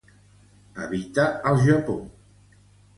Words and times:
Habita 0.79 1.27
al 1.53 1.63
Japó. 1.69 1.97